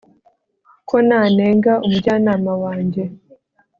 [0.87, 3.03] ko nanenga umujyanama wanjye